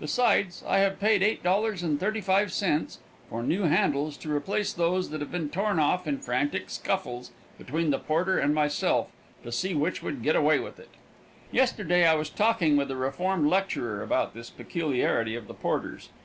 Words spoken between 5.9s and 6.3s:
in